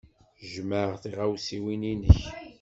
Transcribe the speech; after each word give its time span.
Jmeɛ 0.51 0.89
tiɣawsiwin-nnek. 1.01 2.19